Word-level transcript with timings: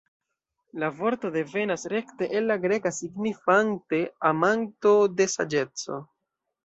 La 0.83 0.87
vorto 1.01 1.29
devenas 1.35 1.83
rekte 1.93 2.29
el 2.39 2.49
la 2.51 2.57
greka 2.63 2.93
signifante 3.01 4.03
"Amanto 4.31 4.95
de 5.21 5.29
saĝeco". 5.35 6.01